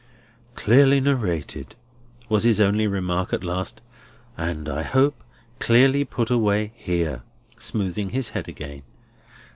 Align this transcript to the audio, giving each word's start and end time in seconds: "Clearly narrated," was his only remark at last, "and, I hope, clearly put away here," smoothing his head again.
"Clearly 0.55 0.99
narrated," 0.99 1.75
was 2.27 2.43
his 2.43 2.59
only 2.59 2.87
remark 2.87 3.33
at 3.33 3.43
last, 3.43 3.81
"and, 4.35 4.67
I 4.67 4.81
hope, 4.81 5.23
clearly 5.59 6.05
put 6.05 6.31
away 6.31 6.71
here," 6.75 7.21
smoothing 7.59 8.09
his 8.09 8.29
head 8.29 8.47
again. 8.47 8.81